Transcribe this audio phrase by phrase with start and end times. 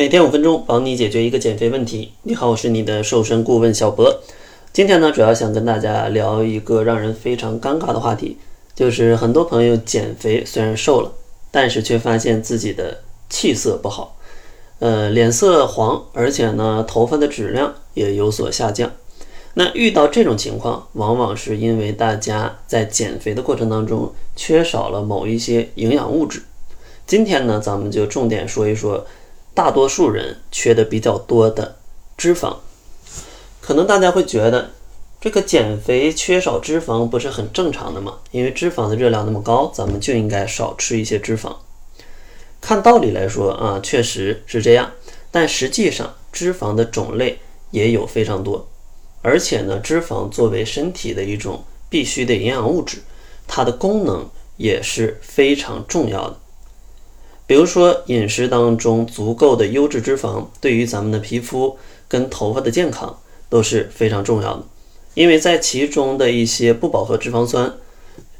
[0.00, 2.12] 每天五分钟，帮你解决一个减肥问题。
[2.22, 4.22] 你好，我是你的瘦身顾问小博。
[4.72, 8.38] 今天呢，主要想跟大家聊一个让人非常尴尬的话题，
[8.74, 11.12] 就是很多朋友减肥虽然瘦了，
[11.50, 14.16] 但是却发现自己的气色不好，
[14.78, 18.90] 呃，脸色黄，而且呢，头发的质量也有所下降。
[19.52, 26.44] 那遇到这种情况，往往是因为大家在减肥的过程当中缺少了某一些营养物质。
[27.06, 29.06] 今天呢，咱们就重点说一说。
[29.60, 31.76] 大多数人缺的比较多的
[32.16, 32.56] 脂肪，
[33.60, 34.70] 可能大家会觉得
[35.20, 38.20] 这个减肥缺少脂肪不是很正常的吗？
[38.30, 41.56] 因为脂肪的热量那么高，咱们就应该少吃一些脂肪。
[42.58, 44.92] 看道理来说啊，确实是这样，
[45.30, 47.40] 但实际上脂肪的种类
[47.70, 48.66] 也有非常多，
[49.20, 53.02] 而且呢，脂肪作为身体的一种必须的营养物质，
[53.46, 56.38] 它的功能也是非常重要的。
[57.50, 61.76] 比如说，饮食当中足够的优质脂肪，对于咱们的皮肤
[62.06, 63.18] 跟头发的健康
[63.48, 64.62] 都是非常重要的。
[65.14, 67.74] 因为在其中的一些不饱和脂肪酸，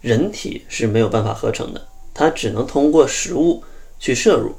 [0.00, 3.62] 人体是没有办法合成的，它只能通过食物
[4.00, 4.56] 去摄入。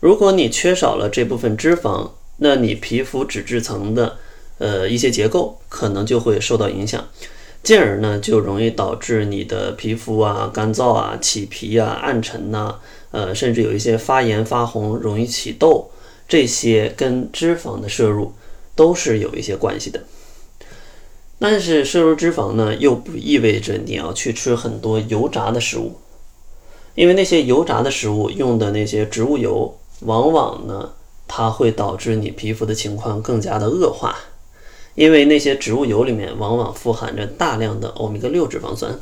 [0.00, 4.16] 如果你缺少了这部分脂肪，那你皮肤脂质层的
[4.58, 7.06] 呃一些结构可能就会受到影响，
[7.66, 12.76] 进而呢就容易导致你的皮肤啊干燥啊、起皮啊、暗沉呐。
[13.10, 15.90] 呃，甚至有一些发炎、发红、容易起痘，
[16.28, 18.32] 这些跟脂肪的摄入
[18.76, 20.00] 都是有一些关系的。
[21.38, 25.96] 但是摄入脂肪呢，又不意味着你要去吃很多油炸的食物，
[26.94, 30.92] 因为那些油炸的食物用的那些植物油，往往呢，
[31.26, 34.14] 它会导致你皮肤的情况更加的恶化，
[34.96, 38.98] 因为那些植物油里面往往富含着大量的欧米伽六脂肪酸。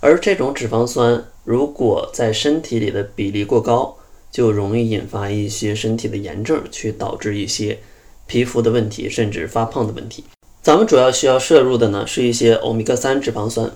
[0.00, 3.98] 而这种脂肪酸如果在身体里的比例过高，
[4.30, 7.78] 就容易引发一些身体的炎症，去导致一些
[8.26, 10.24] 皮肤的问题，甚至发胖的问题。
[10.62, 13.70] 咱们主要需要摄入的呢，是一些欧米伽三脂肪酸，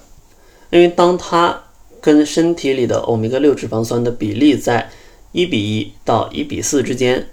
[0.70, 1.64] 因为当它
[2.00, 4.90] 跟身体里的欧米伽六脂肪酸的比例在
[5.32, 7.26] 一比一到一比四之间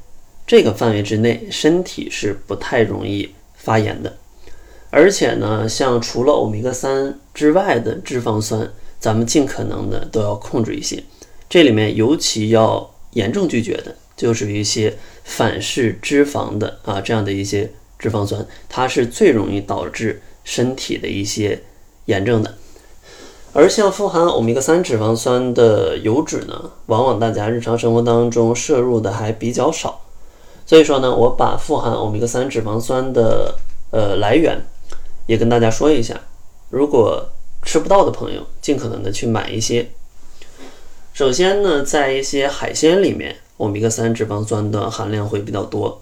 [0.48, 3.30] 这个范围之内，身体是不太容易
[3.64, 4.18] 发炎的。
[4.90, 11.02] 而且呢，像除了欧米伽三之外的脂肪酸，咱们尽可能的都要控制一些。
[11.50, 21.62] 这里面尤其要严重拒绝的，就是一些反式脂肪的啊这样的一些脂肪酸，它是最容易导致身体的一些
[22.06, 22.56] 炎症的。
[23.54, 30.02] 而像富含欧米伽三脂肪酸的油脂呢，往往大家日常生活当中摄入的还比较少。
[30.72, 33.56] 所以说呢，我把富含欧米伽三脂肪酸的
[33.92, 34.58] 呃来源。
[35.28, 36.18] 也跟大家说一下，
[36.70, 37.28] 如果
[37.62, 39.90] 吃不到的朋友，尽可能的去买一些。
[41.14, 46.02] 首先呢，在一些海鲜里面，欧米伽三脂肪酸的含量会比较多。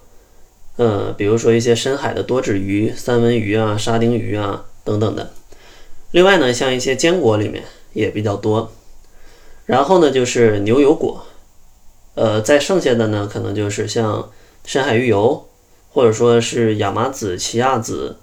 [0.77, 5.31] 呃，比如说一些深海的多脂鱼、三文鱼啊、沙丁鱼啊等等的。
[6.11, 7.63] 另外呢，像一些坚果里面
[7.93, 8.71] 也比较多。
[9.65, 11.25] 然后呢，就是牛油果。
[12.13, 14.29] 呃，再剩下的呢，可能就是像
[14.69, 15.47] 深海鱼油，
[15.91, 18.15] 或者说是亚麻籽、奇亚籽。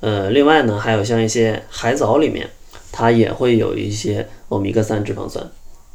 [0.00, 2.50] 呃，另外呢，还有像一些海藻里面，
[2.90, 5.48] 它也会有一些欧米伽三脂肪酸。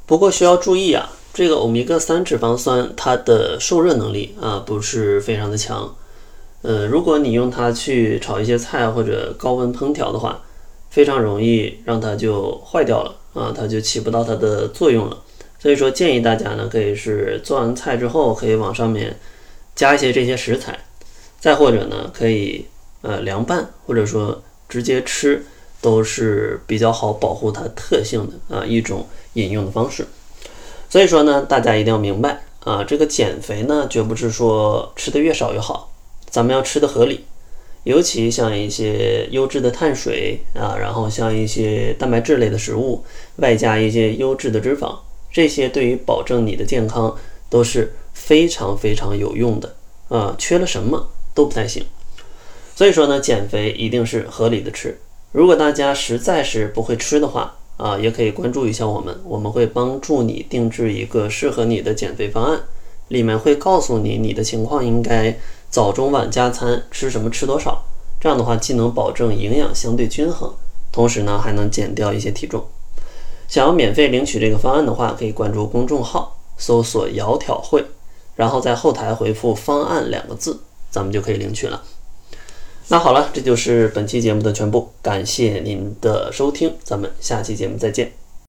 [0.06, 5.94] 不过需要注意啊，这个欧米伽三脂肪酸它的受热能力啊不是非常的强。
[6.62, 10.42] 呃，如果你用它去炒一些菜或者高温烹调的话，
[10.90, 15.18] 非常容易让它就坏掉了啊，它就起不到它的作用了。
[15.60, 19.20] 所以说建议大家呢，可以是做完菜之后可以往上面
[19.80, 20.78] 加一些这些食材，
[21.40, 22.66] 再或者呢可以。
[23.02, 25.42] 呃，凉拌或者说直接吃
[25.80, 30.06] 都是比较好保护它特性的啊一种饮用的方式。
[30.90, 35.94] 所以说呢，大家一定要明白啊，这个减肥呢绝不是说吃的越少越好，
[36.30, 37.24] 咱们要吃的合理。
[37.86, 43.06] 尤其像一些优质的碳水啊，然后像一些蛋白质类的食物，
[43.38, 44.94] 外加一些优质的脂肪，
[45.32, 47.16] 这些对于保证你的健康
[47.50, 49.76] 都是非常非常有用的
[50.10, 51.86] 啊，缺了什么都不太行。
[52.76, 55.00] 所以说呢，减肥一定是合理的吃。
[55.32, 62.62] 如果大家实在是不会吃的话啊，也可以关注一下我们，我们会帮助你定制一个适合你的减肥方案，
[63.08, 65.38] 里面会告诉你你的情况应该
[65.70, 67.84] 早中晚加餐吃什么吃多少。
[68.20, 70.54] 这样的话，既能保证营养相对均衡，
[70.92, 72.66] 同时呢还能减掉一些体重。
[73.48, 77.84] 想要免费领取这个方案的话，可以关注公众号，搜索“窈窕会”，
[78.40, 81.84] 然后在后台回复“方案”两个字，咱们就可以领取了。
[82.88, 88.14] 那好了，这就是本期节目的全部，感谢您的收听，咱们下期节目再见。